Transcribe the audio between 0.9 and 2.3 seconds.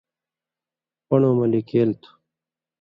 پَن٘ڑؤں مہ لِکیل تُھو